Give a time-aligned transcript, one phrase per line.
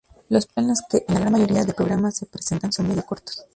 [0.29, 3.45] Los planos que, en la gran mayoría del programa se presentan, son medio cortos.